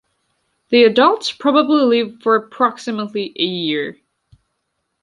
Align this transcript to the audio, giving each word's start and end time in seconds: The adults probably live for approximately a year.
The 0.71 0.85
adults 0.85 1.31
probably 1.31 1.83
live 1.83 2.23
for 2.23 2.35
approximately 2.35 3.31
a 3.37 3.43
year. 3.45 3.97